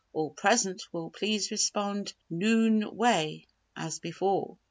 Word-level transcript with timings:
All 0.13 0.31
present 0.31 0.81
will 0.91 1.11
please 1.11 1.51
respond 1.51 2.15
'Noon 2.27 2.95
way' 2.97 3.45
as 3.75 3.99
before." 3.99 4.57